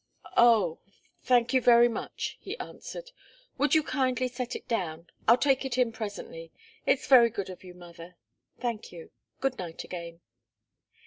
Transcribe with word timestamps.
"Oh 0.35 0.79
thank 1.21 1.53
you, 1.53 1.61
very 1.61 1.87
much," 1.87 2.35
he 2.41 2.57
answered. 2.57 3.11
"Would 3.59 3.75
you 3.75 3.83
kindly 3.83 4.27
set 4.27 4.55
it 4.55 4.67
down? 4.67 5.05
I'll 5.27 5.37
take 5.37 5.63
it 5.63 5.77
in 5.77 5.91
presently. 5.91 6.51
It's 6.87 7.05
very 7.05 7.29
good 7.29 7.51
of 7.51 7.63
you, 7.63 7.75
mother 7.75 8.15
thank 8.57 8.91
you 8.91 9.11
good 9.41 9.59
night 9.59 9.83
again." 9.83 10.21